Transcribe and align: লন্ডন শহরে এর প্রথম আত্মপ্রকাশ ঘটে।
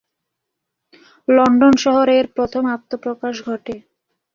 লন্ডন 1.27 1.73
শহরে 1.83 2.13
এর 2.19 2.27
প্রথম 2.35 2.63
আত্মপ্রকাশ 2.75 3.35
ঘটে। 3.47 3.75